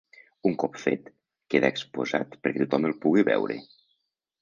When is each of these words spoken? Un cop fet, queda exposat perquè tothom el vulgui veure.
Un 0.49 0.55
cop 0.63 0.79
fet, 0.83 1.11
queda 1.55 1.71
exposat 1.75 2.35
perquè 2.43 2.61
tothom 2.65 2.91
el 2.91 2.99
vulgui 3.07 3.31
veure. 3.33 3.63